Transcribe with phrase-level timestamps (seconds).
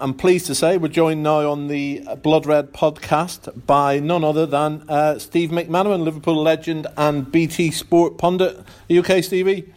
[0.00, 4.46] I'm pleased to say we're joined now on the Blood Red podcast by none other
[4.46, 8.56] than uh, Steve McManaman, Liverpool legend and BT Sport pundit.
[8.56, 9.70] Are you okay, Stevie?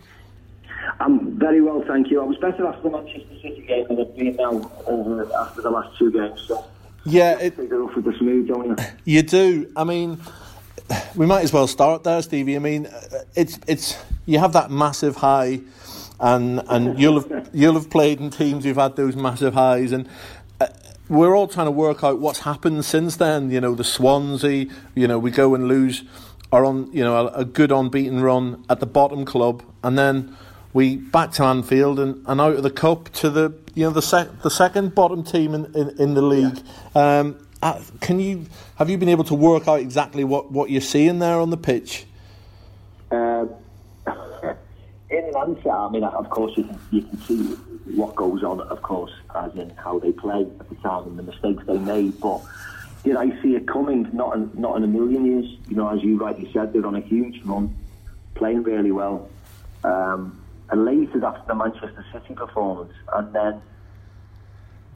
[1.01, 2.21] I'm very well, thank you.
[2.21, 5.69] I was better after the Manchester City game than I've been now over after the
[5.69, 6.41] last two games.
[6.47, 6.65] So
[7.05, 8.75] yeah, it, it off with the smooth, don't you?
[9.03, 9.69] You do.
[9.75, 10.21] I mean,
[11.17, 12.55] we might as well start there, Stevie.
[12.55, 12.87] I mean,
[13.35, 15.59] it's it's you have that massive high
[16.23, 20.07] and and you'll have you'll have played in teams who've had those massive highs, and
[20.61, 20.67] uh,
[21.09, 23.51] we're all trying to work out what's happened since then.
[23.51, 26.03] You know, the Swansea, you know, we go and lose,
[26.51, 30.35] are on you know a, a good unbeaten run at the bottom club, and then
[30.71, 34.01] we back to Anfield and, and out of the cup to the you know the
[34.01, 36.57] sec- the second bottom team in, in, in the league.
[36.95, 37.19] Yeah.
[37.19, 38.45] Um, uh, can you
[38.77, 41.57] have you been able to work out exactly what, what you're seeing there on the
[41.57, 42.05] pitch?
[43.11, 43.45] Uh,
[45.35, 47.43] answer, I mean, of course, you can, you can see
[47.95, 51.23] what goes on, of course, as in how they play at the time and the
[51.23, 52.19] mistakes they made.
[52.19, 52.41] But
[53.03, 54.09] did I see it coming?
[54.13, 55.45] Not in, not in a million years.
[55.67, 57.75] You know, as you rightly said, they're on a huge run,
[58.35, 59.29] playing really well.
[59.83, 63.61] Um, elated after the Manchester City performance, and then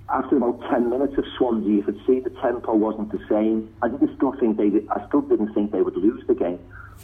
[0.10, 3.74] after about 10 minutes of Swansea, you could see the tempo wasn't the same.
[3.82, 6.60] I didn't still think they, I still didn't think they would lose the game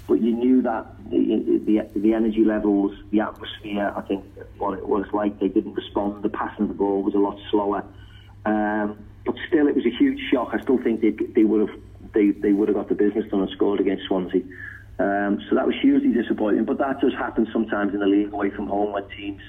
[0.07, 4.25] but you knew that the, the, the energy levels, the atmosphere, I think
[4.57, 6.23] what it was like, they didn't respond.
[6.23, 7.83] The passing of the ball was a lot slower,
[8.45, 10.49] um, but still, it was a huge shock.
[10.51, 11.79] I still think they, they would have
[12.13, 14.41] they, they would have got the business done and scored against Swansea.
[14.99, 16.65] Um, so that was hugely disappointing.
[16.65, 19.41] But that does happen sometimes in the league away from home when teams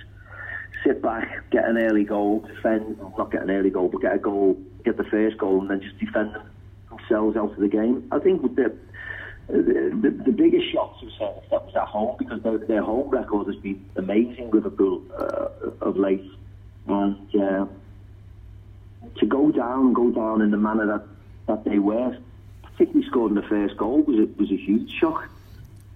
[0.84, 4.18] sit back, get an early goal, defend, not get an early goal, but get a
[4.18, 6.36] goal, get the first goal, and then just defend
[6.88, 8.08] themselves out of the game.
[8.10, 8.74] I think with the
[9.48, 13.46] the, the, biggest shock to certain extent was at home because their, their home record
[13.46, 15.48] has been amazing, Liverpool, uh,
[15.80, 16.24] of late.
[16.86, 17.66] And uh,
[19.16, 21.06] to go down, go down in the manner that,
[21.46, 22.16] that they were,
[22.62, 25.28] particularly scoring the first goal, was a, was a huge shock.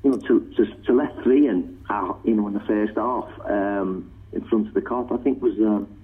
[0.05, 3.28] You know, to, to, to let three in, uh, you know, in the first half
[3.46, 5.58] um, in front of the Kop, I think was.
[5.58, 5.98] Um,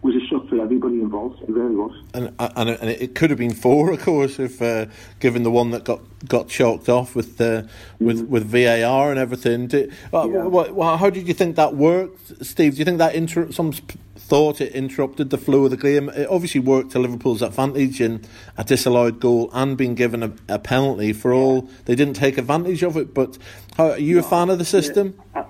[0.00, 1.42] was a shock for everybody involved.
[1.42, 1.92] It really was.
[2.14, 4.86] And and, and it could have been four, of course, if uh,
[5.18, 7.62] given the one that got, got chalked off with uh,
[7.98, 8.28] with mm.
[8.28, 9.66] with VAR and everything.
[9.66, 10.44] Did, uh, yeah.
[10.44, 12.74] what, what, how did you think that worked, Steve?
[12.74, 16.08] Do you think that inter- some thought it interrupted the flow of the game?
[16.10, 18.24] It obviously worked to Liverpool's advantage in
[18.56, 21.12] a disallowed goal and being given a, a penalty.
[21.12, 23.36] For all they didn't take advantage of it, but
[23.76, 25.18] how, are you no, a fan of the system?
[25.34, 25.44] Yeah.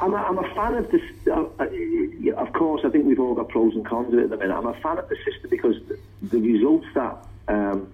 [0.00, 1.02] I'm a, I'm a fan of this.
[1.26, 4.30] Uh, uh, of course, I think we've all got pros and cons of it at
[4.30, 4.54] the minute.
[4.54, 7.16] I'm a fan of the system because the, the results that
[7.48, 7.92] um,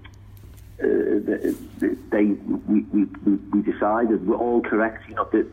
[0.81, 3.05] uh, the, the, they we, we,
[3.53, 5.09] we decided were all correct.
[5.09, 5.49] You know, the,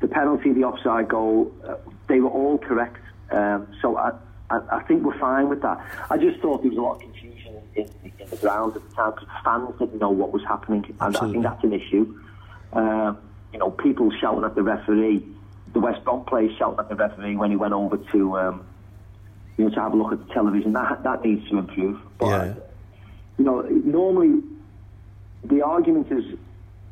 [0.00, 1.76] the penalty, the offside goal, uh,
[2.08, 3.00] they were all correct.
[3.30, 4.12] Um, so I,
[4.50, 5.80] I, I, think we're fine with that.
[6.10, 8.94] I just thought there was a lot of confusion in, in, the ground at the
[8.94, 11.28] time because fans didn't know what was happening, and Absolutely.
[11.28, 12.20] I think that's an issue.
[12.72, 13.18] Um,
[13.52, 15.26] you know, people shouting at the referee
[15.76, 18.66] the West Brom players shouting at the referee when he went over to um,
[19.58, 20.72] you know to have a look at the television.
[20.72, 22.00] That that needs to improve.
[22.18, 22.54] But, yeah.
[23.36, 24.42] You know, normally
[25.44, 26.24] the argument is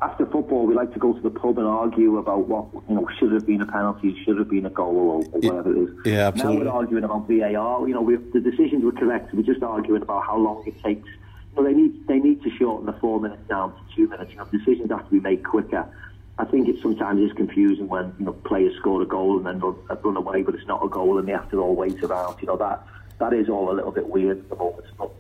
[0.03, 3.09] after football we like to go to the pub and argue about what you know
[3.19, 5.91] should have been a penalty, should have been a goal, or, or whatever it is.
[6.05, 6.65] Yeah, absolutely.
[6.65, 7.89] Now we're arguing about VAR.
[7.89, 9.33] You know, the decisions were correct.
[9.33, 11.09] We're just arguing about how long it takes.
[11.57, 14.33] Know, they need they need to shorten the four minutes down to two minutes.
[14.33, 15.89] You know, decisions have to be made quicker.
[16.37, 19.61] I think it sometimes is confusing when you know players score a goal and then
[19.61, 22.41] run, run away, but it's not a goal and they have to all wait around.
[22.41, 22.85] You know that
[23.19, 24.87] that is all a little bit weird at the moment.
[24.99, 25.11] But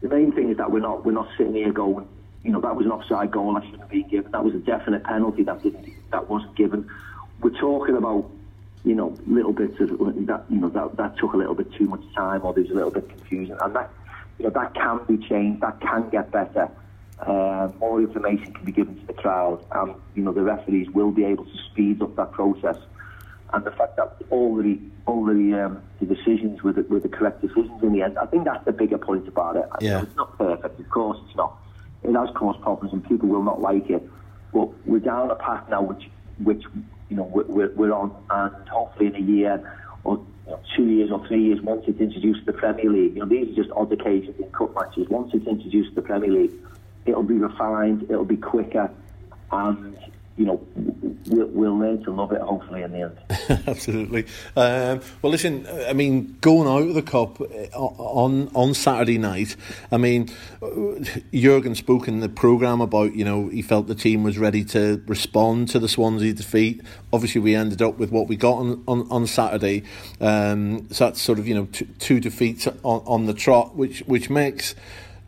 [0.00, 2.08] the main thing is that we're not we're not sitting here going,
[2.42, 4.32] you know, that was an offside goal that shouldn't be given.
[4.32, 6.88] That was a definite penalty that didn't that wasn't given.
[7.42, 8.30] We're talking about
[8.82, 9.90] you know little bits of
[10.26, 12.74] that you know that that took a little bit too much time or there's a
[12.74, 13.90] little bit confusion and that
[14.38, 15.60] you know that can be changed.
[15.60, 16.70] That can get better
[17.26, 21.10] uh, more information can be given to the crowd, and you know the referees will
[21.10, 22.76] be able to speed up that process.
[23.52, 27.08] And the fact that all the all the, um, the decisions were the, were the
[27.08, 29.66] correct decisions in the end, I think that's the bigger point about it.
[29.80, 30.02] Yeah.
[30.02, 31.56] It's not perfect, of course it's not.
[32.02, 34.08] It has caused problems, and people will not like it.
[34.52, 36.08] But we're down a path now, which
[36.42, 36.62] which
[37.10, 40.16] you know we're, we're on, and hopefully in a year or
[40.46, 43.20] you know, two years or three years, once it's introduced to the Premier League, you
[43.20, 45.06] know these are just odd occasions in cup matches.
[45.10, 46.52] Once it's introduced to the Premier League
[47.06, 48.90] it'll be refined, it'll be quicker,
[49.52, 49.96] and
[50.40, 50.66] you know,
[51.26, 53.66] we'll, we'll learn to love it hopefully in the end.
[53.68, 54.24] Absolutely.
[54.56, 57.44] Um, well, listen, I mean, going out of the cup uh,
[57.76, 59.54] on on Saturday night,
[59.92, 60.30] I mean,
[61.34, 65.02] Jurgen spoke in the programme about, you know, he felt the team was ready to
[65.06, 66.80] respond to the Swansea defeat.
[67.12, 69.82] Obviously, we ended up with what we got on, on, on Saturday.
[70.22, 74.00] Um, so that's sort of, you know, two, two defeats on, on the trot, which,
[74.06, 74.74] which makes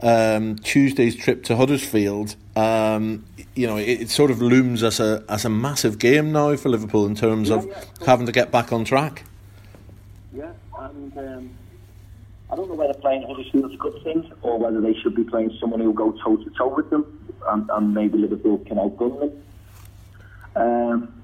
[0.02, 5.24] um, Tuesday's trip to Huddersfield, um, you know, it, it, sort of looms as a
[5.28, 7.84] as a massive game now for Liverpool in terms yeah, of yeah.
[8.04, 9.24] having to get back on track.
[10.34, 11.50] Yeah, and um,
[12.50, 15.56] I don't know whether playing Huddersfield's a good thing or whether they should be playing
[15.60, 19.42] someone who'll go toe to toe with them, and, and, maybe Liverpool can outgun them.
[20.54, 21.22] Um,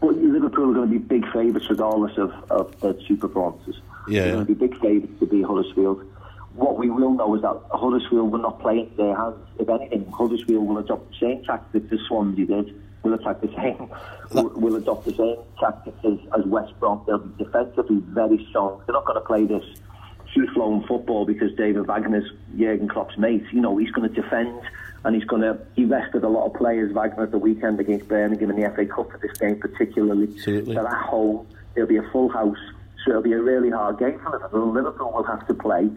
[0.00, 3.80] but Liverpool are going to be big favourites regardless of, of their two performances.
[4.08, 4.22] Yeah.
[4.22, 6.10] They're going to be big favourites to beat Huddersfield
[6.54, 9.36] what we will know is that Huddersfield will not play into their hands.
[9.58, 12.82] If anything, Huddersfield will adopt the same tactics as Swansea did.
[13.02, 13.90] Will attack the same.
[14.32, 17.02] will, will adopt the same tactics as, as West Brom.
[17.06, 18.82] They'll be defensively very strong.
[18.86, 19.64] They're not going to play this
[20.34, 23.44] free-flowing football because David Wagner's Jurgen Klopp's mate.
[23.52, 24.60] You know, he's going to defend
[25.04, 25.58] and he's going to.
[25.76, 26.92] He rested a lot of players.
[26.92, 30.28] Wagner at the weekend against Birmingham in the FA Cup for this game, particularly.
[30.34, 30.74] Absolutely.
[30.74, 31.46] They're at home.
[31.74, 32.58] It'll be a full house,
[33.04, 34.72] so it'll be a really hard game for Liverpool.
[34.72, 35.88] Liverpool will have to play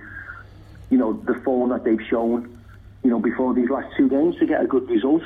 [0.90, 2.60] you know, the form that they've shown,
[3.04, 5.24] you know, before these last two games to get a good result.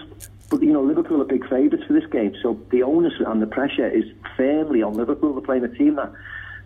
[0.49, 2.33] But, you know, Liverpool are big favourites for this game.
[2.41, 4.05] So the onus and the pressure is
[4.37, 5.33] firmly on Liverpool.
[5.33, 6.11] They're playing a team that,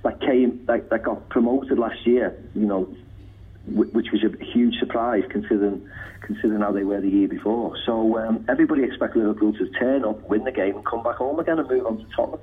[0.03, 2.95] that came, that, that got promoted last year, you know,
[3.67, 5.87] which was a huge surprise considering
[6.21, 7.75] considering how they were the year before.
[7.85, 11.39] So um, everybody expects Liverpool to turn up, win the game, and come back home
[11.39, 12.39] again and move on to Tottenham.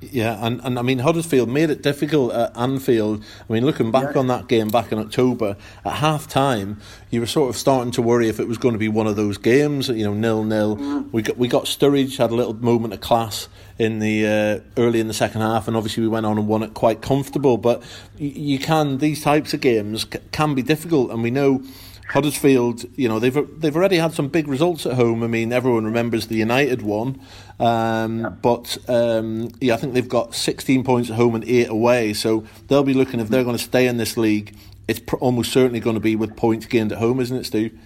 [0.00, 3.22] Yeah, and, and I mean Huddersfield made it difficult at Anfield.
[3.48, 4.20] I mean, looking back yeah.
[4.20, 6.80] on that game back in October, at half time,
[7.10, 9.16] you were sort of starting to worry if it was going to be one of
[9.16, 10.76] those games, you know, nil nil.
[10.76, 11.12] Mm.
[11.12, 13.48] We got we got Sturridge had a little moment of class
[13.78, 16.62] in the uh, early in the second half, and obviously we went on and won
[16.62, 17.58] it quite comfortable.
[17.58, 17.82] But
[18.16, 21.62] you, you can these types of games can be difficult, and we know
[22.10, 25.22] Huddersfield, you know, they've they've already had some big results at home.
[25.22, 27.20] I mean, everyone remembers the United one,
[27.60, 28.28] um, yeah.
[28.30, 32.12] but um, yeah, I think they've got 16 points at home and eight away.
[32.12, 34.56] So they'll be looking if they're going to stay in this league.
[34.88, 37.78] It's pr- almost certainly going to be with points gained at home, isn't it, Steve?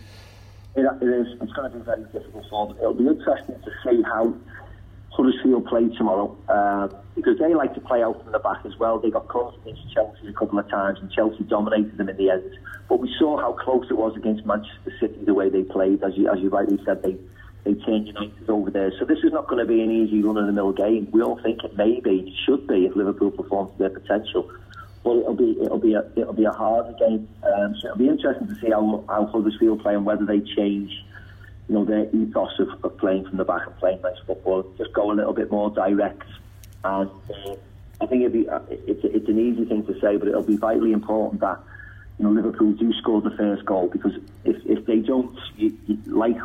[0.75, 1.27] it is.
[1.41, 2.77] It's going to be very difficult for them.
[2.79, 4.35] It'll be interesting to see how
[5.15, 8.99] Huddersfield play tomorrow uh, because they like to play out from the back as well.
[8.99, 12.31] They got close against Chelsea a couple of times and Chelsea dominated them in the
[12.31, 12.59] end.
[12.89, 16.03] But we saw how close it was against Manchester City the way they played.
[16.03, 17.17] As you, as you rightly said, they
[17.63, 18.93] they turned United over there.
[18.99, 21.09] So this is not going to be an easy run of the mill game.
[21.13, 24.51] We all think it may be, it should be if Liverpool perform to their potential.
[25.03, 27.29] But it'll be it'll be a it'll be a harder game.
[27.43, 30.91] Um, so it'll be interesting to see how how Huddersfield play and whether they change
[31.69, 34.93] you know, their ethos of, of playing from the back and playing nice football, just
[34.93, 36.29] go a little bit more direct.
[36.85, 37.57] And uh,
[38.01, 40.57] I think it'd be, uh, it's, it's an easy thing to say, but it'll be
[40.57, 41.59] vitally important that
[42.19, 44.13] you know Liverpool do score the first goal because
[44.45, 46.37] if, if they don't, you, you, like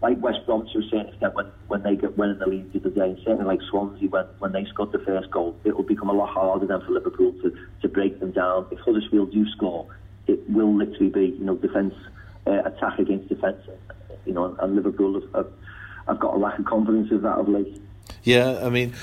[0.00, 2.80] like West Brom to a certain extent when, when they get winning the lead the
[2.80, 5.84] other day, and certainly like Swansea when, when they scored the first goal, it will
[5.84, 8.66] become a lot harder then for Liverpool to, to break them down.
[8.72, 9.86] If Huddersfield do score,
[10.26, 11.94] it will literally be you know defence
[12.46, 13.64] uh, attack against defence
[14.26, 15.52] you know, and Liverpool have, have,
[16.06, 17.80] have got a lack of confidence of that of late.
[18.24, 18.94] Yeah, I mean,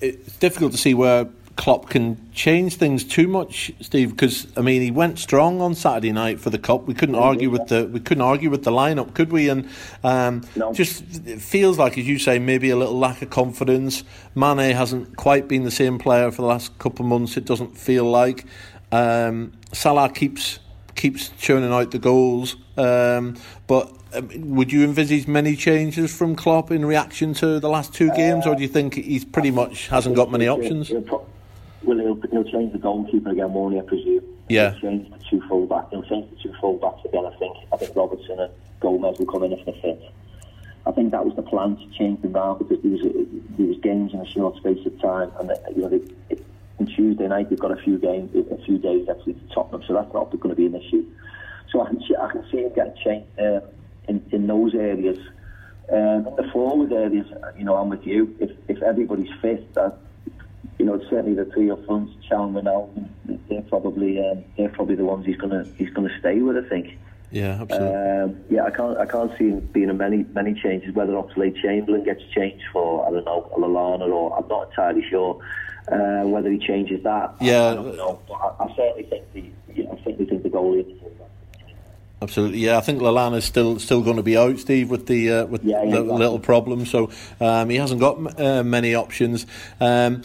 [0.00, 1.28] it's difficult to see where
[1.58, 4.10] Klopp can change things too much, Steve.
[4.10, 6.86] Because I mean, he went strong on Saturday night for the cup.
[6.86, 9.48] We couldn't argue with the we couldn't argue with the lineup, could we?
[9.48, 9.68] And
[10.04, 10.72] um, no.
[10.72, 14.04] just it feels like, as you say, maybe a little lack of confidence.
[14.36, 17.36] Mane hasn't quite been the same player for the last couple of months.
[17.36, 18.44] It doesn't feel like.
[18.92, 20.60] Um, Salah keeps
[20.94, 26.84] keeps churning out the goals, um, but would you envisage many changes from Klopp in
[26.84, 30.30] reaction to the last two games, or do you think he's pretty much hasn't got
[30.30, 30.88] many options?
[30.88, 31.28] He'll, he'll,
[31.82, 33.80] well, he'll, he'll change the goalkeeper again, won't he?
[33.80, 34.24] I presume.
[34.48, 34.72] Yeah.
[34.72, 35.88] He'll change the two full backs.
[35.90, 37.26] He'll change the two full backs again.
[37.26, 37.56] I think.
[37.72, 40.00] I think Robertson and Gomez will come in if they're fit.
[40.86, 43.76] I think that was the plan to change them round because there was there was
[43.78, 46.00] games in a short space of time, and you know, they,
[46.30, 46.44] it,
[46.80, 49.92] on Tuesday night they've got a few games, a few days actually to Tottenham, so
[49.94, 51.04] that's not going to be an issue.
[51.70, 53.26] So I can see, I can see him getting changed.
[53.38, 53.60] Um,
[54.08, 55.18] in, in those areas.
[55.90, 58.36] Um, in the forward areas, you know, I'm with you.
[58.40, 59.98] If if everybody's fit, that
[60.78, 65.04] you know, certainly the three up front, Chalmers and they're probably um, they're probably the
[65.04, 66.56] ones he's gonna he's gonna stay with.
[66.56, 66.98] I think.
[67.30, 67.96] Yeah, absolutely.
[67.96, 70.94] Um, yeah, I can't I can't see him being a many many changes.
[70.94, 75.40] Whether Oxlade-Chamberlain gets changed for I don't know Lallana or I'm not entirely sure
[75.92, 77.34] uh, whether he changes that.
[77.40, 80.50] Yeah, I, don't know, but I, I certainly think the yeah, I certainly think the
[80.50, 80.86] goalie
[82.20, 82.78] Absolutely, yeah.
[82.78, 85.82] I think Lallana's still still going to be out, Steve, with the uh, with yeah,
[85.82, 86.18] yeah, the exactly.
[86.18, 86.84] little problem.
[86.84, 87.10] So
[87.40, 89.46] um, he hasn't got uh, many options.
[89.80, 90.22] Um,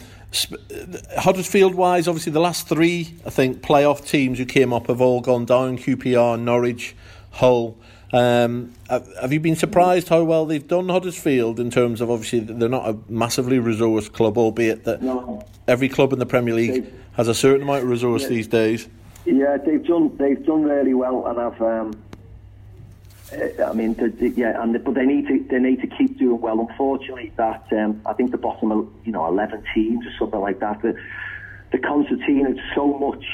[1.16, 5.20] Huddersfield wise, obviously the last three, I think, playoff teams who came up have all
[5.20, 6.96] gone down: QPR, Norwich,
[7.30, 7.76] Hull.
[8.12, 12.68] Um, have you been surprised how well they've done Huddersfield in terms of obviously they're
[12.68, 15.44] not a massively resourced club, albeit that no.
[15.66, 18.88] every club in the Premier League has a certain amount of resource yeah, these days.
[19.24, 21.60] Yeah, they've done they've done really well, and I've.
[21.60, 22.02] Um,
[23.32, 23.96] I mean,
[24.36, 26.60] yeah, and but they need to they need to keep doing well.
[26.60, 30.82] Unfortunately, that um, I think the bottom, you know, eleven teams or something like that.
[30.82, 30.94] The
[31.72, 33.24] the concertina is so much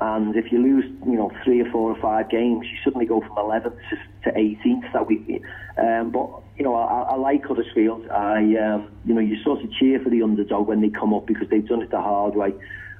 [0.00, 3.20] and if you lose, you know, three or four or five games, you suddenly go
[3.20, 5.42] from 11th to, to 18th that week.
[5.76, 8.08] Um, but you know, I, I like Huddersfield.
[8.08, 11.26] I, um, you know, you sort of cheer for the underdog when they come up
[11.26, 12.54] because they've done it the hard way.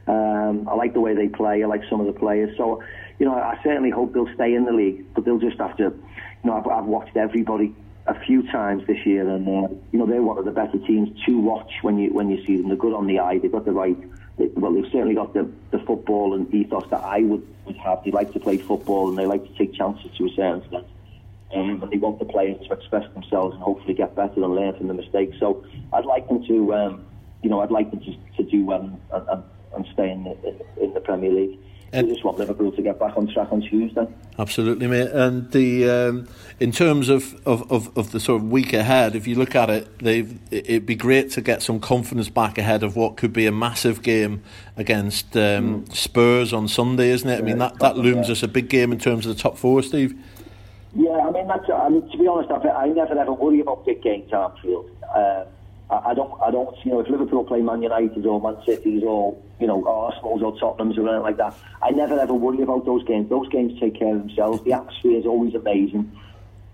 [0.09, 1.63] Um, I like the way they play.
[1.63, 2.57] I like some of the players.
[2.57, 2.83] So,
[3.19, 5.85] you know, I certainly hope they'll stay in the league, but they'll just have to.
[5.85, 7.75] You know, I've, I've watched everybody
[8.07, 11.11] a few times this year, and uh, you know, they're one of the better teams
[11.27, 12.69] to watch when you when you see them.
[12.69, 13.39] They're good on the eye.
[13.39, 13.97] They've got the right
[14.39, 18.05] well, they've certainly got the, the football and ethos that I would, would have.
[18.05, 20.87] They like to play football and they like to take chances to a certain extent.
[21.55, 24.77] Um, and they want the players to express themselves and hopefully get better and learn
[24.77, 25.39] from the mistakes.
[25.41, 27.07] So I'd like them to, um,
[27.43, 29.43] you know, I'd like them to, to do well and, and,
[29.79, 31.59] and stay in the, in, the Premier League.
[31.91, 34.07] And we just want Liverpool to get back on track on Tuesday.
[34.39, 35.11] Absolutely, mate.
[35.11, 36.29] And the um,
[36.61, 39.71] in terms of, of, of, of, the sort of week ahead, if you look at
[39.71, 43.47] it, they've it'd be great to get some confidence back ahead of what could be
[43.47, 44.43] a massive game
[44.77, 45.97] against um, mm.
[45.97, 47.39] Spurs on Sunday, isn't it?
[47.39, 48.33] I mean that, that looms yeah.
[48.33, 50.15] us a big game in terms of the top four, Steve.
[50.95, 51.71] Yeah, I mean that's.
[51.71, 54.91] I mean to be honest, I, I never ever worry about big games at Anfield.
[55.15, 55.45] Uh,
[55.91, 59.03] I, I don't, I don't, you know, if Liverpool play Man United or Man City's
[59.03, 62.85] or you know Arsenal's or Tottenham's or anything like that, I never ever worry about
[62.85, 63.29] those games.
[63.29, 64.63] Those games take care of themselves.
[64.65, 66.11] The atmosphere is always amazing.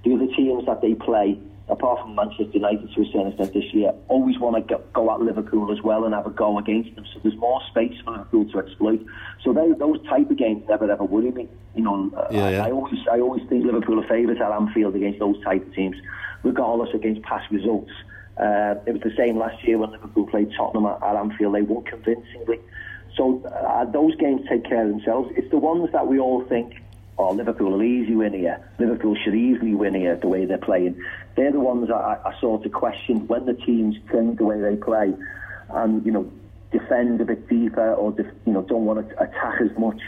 [0.04, 1.38] The other teams that they play,
[1.68, 5.12] apart from Manchester United to a certain extent this year, always want to go, go
[5.14, 7.06] at Liverpool as well and have a go against them.
[7.12, 9.04] So there's more space for Liverpool to exploit.
[9.42, 11.48] So they, those type of games never ever worry me.
[11.74, 12.64] You know, yeah, yeah.
[12.64, 15.74] I, I always, I always think Liverpool are favourites at Anfield against those type of
[15.74, 15.96] teams,
[16.42, 17.90] regardless against past results.
[18.36, 21.54] Uh, it was the same last year when Liverpool played Tottenham at, at Anfield.
[21.54, 22.58] They won convincingly.
[23.16, 25.32] So uh, those games take care of themselves.
[25.36, 26.74] It's the ones that we all think,
[27.16, 28.60] oh, Liverpool will easily win here.
[28.78, 31.00] Liverpool should easily win here the way they're playing.
[31.36, 34.60] They're the ones that I, I sort of question when the teams change the way
[34.60, 35.14] they play
[35.70, 36.30] and, you know,
[36.72, 40.00] defend a bit deeper or, def- you know, don't want to attack as much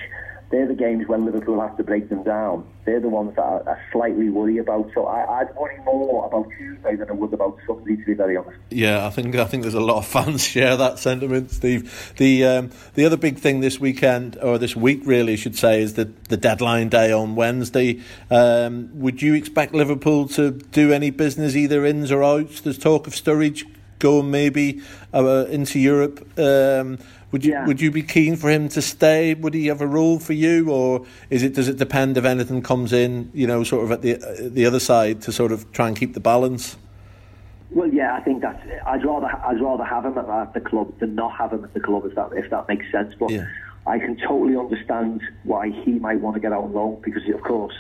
[0.50, 2.66] they're the games when Liverpool have to break them down.
[2.84, 4.90] They're the ones that I, I slightly worry about.
[4.94, 8.36] So I, would worry more about Tuesday than I would about Sunday, to be very
[8.36, 8.56] honest.
[8.70, 12.12] Yeah, I think I think there's a lot of fans share that sentiment, Steve.
[12.16, 15.82] The um, the other big thing this weekend or this week, really, I should say,
[15.82, 18.00] is the the deadline day on Wednesday.
[18.30, 22.60] Um, would you expect Liverpool to do any business either ins or outs?
[22.60, 23.64] There's talk of Sturridge
[23.98, 26.20] going maybe uh, into Europe.
[26.38, 26.98] Um,
[27.32, 27.66] would you yeah.
[27.66, 29.34] would you be keen for him to stay?
[29.34, 32.62] Would he have a role for you, or is it does it depend if anything
[32.62, 35.70] comes in, you know, sort of at the uh, the other side to sort of
[35.72, 36.76] try and keep the balance?
[37.70, 38.62] Well, yeah, I think that's.
[38.86, 41.80] I'd rather I'd rather have him at, the club than not have him at the
[41.80, 43.14] club if that if that makes sense.
[43.18, 43.46] But yeah.
[43.86, 47.42] I can totally understand why he might want to get out on loan because, of
[47.42, 47.74] course,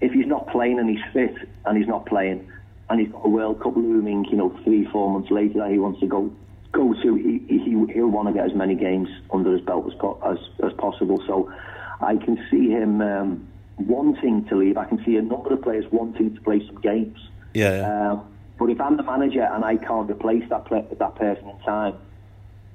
[0.00, 1.34] if he's not playing and he's fit
[1.64, 2.50] and he's not playing
[2.90, 5.78] and he's got a World Cup looming, you know, three four months later that he
[5.78, 6.32] wants to go
[6.72, 10.38] go to, he, he, he'll want to get as many games under his belt as,
[10.38, 11.22] as, as possible.
[11.26, 11.52] So
[12.00, 13.48] I can see him um,
[13.78, 14.76] wanting to leave.
[14.76, 17.18] I can see a number of players wanting to play some games.
[17.54, 17.76] Yeah.
[17.76, 18.12] yeah.
[18.12, 21.58] Um, but if I'm the manager and I can't replace that play, that person in
[21.60, 21.94] time,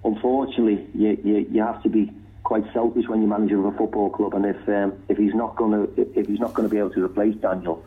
[0.04, 2.12] unfortunately, you, you, you have to be
[2.44, 4.34] quite selfish when you're manager of a football club.
[4.34, 6.92] And if um, if he's not going to if he's not going to be able
[6.92, 7.84] to replace Daniel,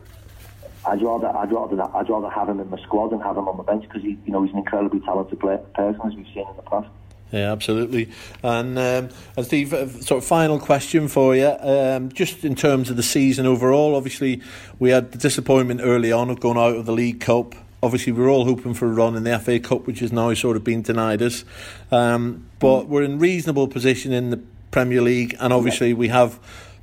[0.85, 3.57] I'd rather I'd rather I'd rather have him in the squad than have him on
[3.57, 6.47] the bench because he you know he's an incredibly talented player, person as we've seen
[6.47, 6.87] in the past.
[7.31, 8.09] Yeah, absolutely.
[8.43, 12.89] And um, and Steve, uh, sort of final question for you, um, just in terms
[12.89, 13.95] of the season overall.
[13.95, 14.41] Obviously,
[14.79, 17.55] we had the disappointment early on of going out of the League Cup.
[17.83, 20.33] Obviously, we are all hoping for a run in the FA Cup, which has now
[20.33, 21.45] sort of been denied us.
[21.89, 26.39] Um, but we're in reasonable position in the Premier League, and obviously we have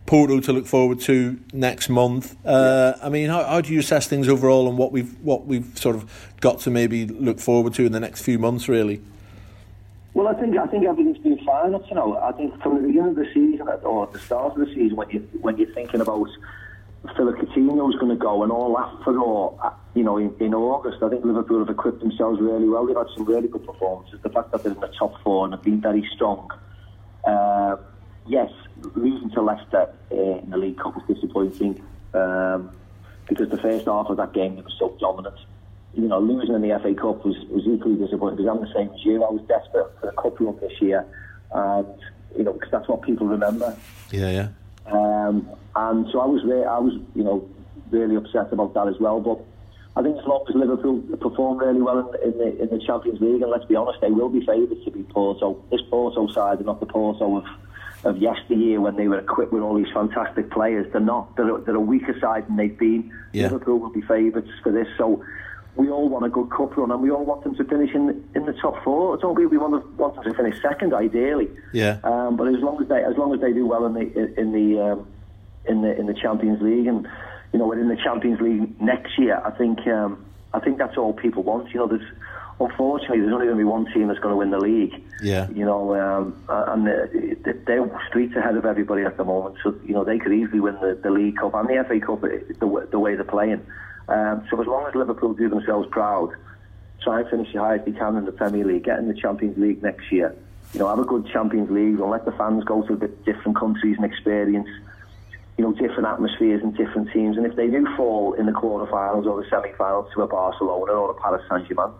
[0.09, 2.35] Porto to look forward to next month.
[2.45, 5.71] Uh, I mean, how, how do you assess things overall and what we've what we've
[5.79, 6.11] sort of
[6.41, 9.03] got to maybe look forward to in the next few months, really?
[10.15, 12.17] Well, I think I think everything's been fine up to now.
[12.17, 15.11] I think from the beginning of the season or the start of the season, when
[15.11, 16.31] you when you're thinking about
[17.15, 19.61] Philippe Coutinho's going to go and all that for all,
[19.95, 22.87] you know, in, in August, I think Liverpool have equipped themselves really well.
[22.87, 24.21] They've had some really good performances.
[24.23, 26.50] The fact that they're in the top four and have been very strong.
[27.25, 27.77] Uh,
[28.27, 28.50] yes,
[28.95, 31.83] losing to Leicester uh, in the League Cup was disappointing.
[32.15, 32.71] Um,
[33.29, 35.39] because the first half of that game was so dominant.
[35.95, 38.91] You know, losing in the FA Cup was, was equally disappointing because I'm the same
[38.95, 39.23] as you.
[39.23, 41.05] I was desperate for a cup run this year,
[41.53, 41.87] and
[42.37, 43.77] you know, because that's what people remember.
[44.11, 44.49] Yeah, yeah.
[44.87, 47.49] Um, and so I was, re- I was, you know,
[47.91, 49.21] really upset about that as well.
[49.21, 49.41] But
[49.97, 53.21] I think as long as Liverpool perform really well in, in, the in the Champions
[53.21, 55.63] League, and let's be honest, they will be favourites to beat Porto.
[55.71, 57.45] This Porto side are not the Porto of
[58.05, 60.90] of yesteryear when they were equipped with all these fantastic players.
[60.93, 61.37] They're not.
[61.37, 63.12] They're a, they're a weaker side than they've been.
[63.33, 63.45] Yeah.
[63.45, 64.87] Liverpool will be favourites for this.
[64.97, 65.25] So
[65.76, 68.28] we all want a good cup run, and we all want them to finish in
[68.35, 69.17] in the top four.
[69.17, 69.47] Don't we?
[69.47, 71.49] We want, to, want them to finish second, ideally.
[71.73, 71.99] Yeah.
[72.05, 74.52] Um, but as long as they as long as they do well in the in
[74.52, 75.07] the um,
[75.67, 77.07] in the in the Champions League, and
[77.52, 81.12] you know, within the Champions League next year, I think um, I think that's all
[81.12, 81.71] people want.
[81.71, 82.11] You know, there's
[82.61, 85.03] unfortunately there's only going to be one team that's going to win the league.
[85.23, 85.49] Yeah.
[85.50, 87.37] You know, um, and they're,
[87.67, 89.57] they're streets ahead of everybody at the moment.
[89.62, 92.21] So you know, they could easily win the, the League Cup and the FA Cup
[92.23, 93.65] the, the way they're playing.
[94.09, 96.35] Um, so as long as Liverpool do themselves proud,
[97.03, 99.15] try and finish as high as they can in the Premier League, get in the
[99.15, 100.35] Champions League next year.
[100.73, 103.25] You know, have a good Champions League and let the fans go to a bit
[103.25, 104.69] different countries and experience,
[105.57, 107.37] you know, different atmospheres and different teams.
[107.37, 111.11] And if they do fall in the quarterfinals or the semi-finals to a Barcelona or
[111.11, 111.93] a Paris Saint-Germain,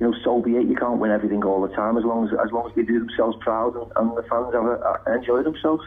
[0.00, 0.66] you know, so be it.
[0.66, 2.98] You can't win everything all the time as long as as long as they do
[2.98, 5.84] themselves proud and, and the fans have a, enjoy themselves.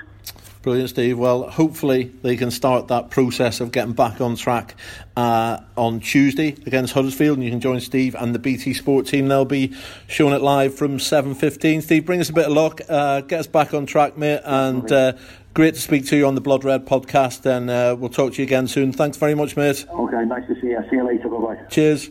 [0.62, 1.18] Brilliant, Steve.
[1.18, 4.75] Well, hopefully they can start that process of getting back on track
[5.18, 9.27] uh, on Tuesday against Huddersfield, and you can join Steve and the BT Sport team.
[9.27, 9.74] They'll be
[10.08, 11.82] showing it live from seven fifteen.
[11.82, 14.91] Steve, bring us a bit of luck, uh, get us back on track, mate, and.
[14.91, 15.13] Uh,
[15.53, 18.38] great to speak to you on the Blood Red podcast, and uh, we'll talk to
[18.41, 18.94] you again soon.
[18.94, 19.86] Thanks very much, mate.
[19.89, 20.82] Okay, nice to see you.
[20.89, 21.27] See you later.
[21.27, 21.62] Bye bye.
[21.70, 22.10] Cheers.